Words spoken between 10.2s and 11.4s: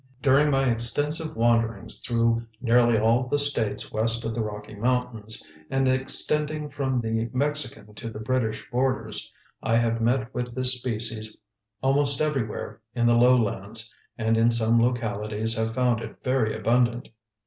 with this species